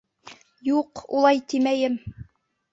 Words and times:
Юҡ, 0.69 1.03
улай 1.19 1.45
тимәйем. 1.55 2.03